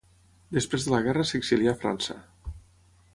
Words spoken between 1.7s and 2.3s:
a França.